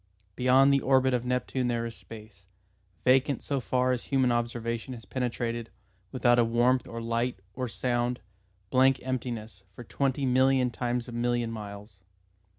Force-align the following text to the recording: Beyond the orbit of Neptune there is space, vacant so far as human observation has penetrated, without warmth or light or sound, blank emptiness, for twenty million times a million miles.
Beyond 0.35 0.73
the 0.73 0.79
orbit 0.81 1.13
of 1.13 1.27
Neptune 1.27 1.67
there 1.67 1.85
is 1.85 1.95
space, 1.95 2.47
vacant 3.05 3.43
so 3.43 3.59
far 3.59 3.91
as 3.91 4.05
human 4.05 4.31
observation 4.31 4.95
has 4.95 5.05
penetrated, 5.05 5.69
without 6.11 6.43
warmth 6.43 6.87
or 6.87 6.99
light 6.99 7.37
or 7.53 7.67
sound, 7.67 8.19
blank 8.71 8.99
emptiness, 9.03 9.61
for 9.75 9.83
twenty 9.83 10.25
million 10.25 10.71
times 10.71 11.07
a 11.07 11.11
million 11.11 11.51
miles. 11.51 11.99